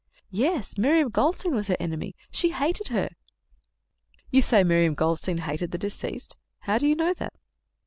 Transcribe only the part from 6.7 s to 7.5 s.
do you know that?"